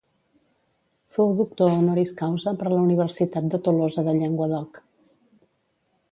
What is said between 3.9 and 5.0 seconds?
de Llenguadoc.